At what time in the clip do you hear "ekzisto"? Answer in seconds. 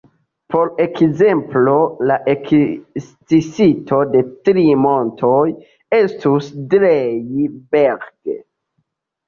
2.33-4.01